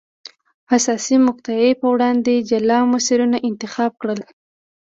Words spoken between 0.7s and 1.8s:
حساسې مقطعې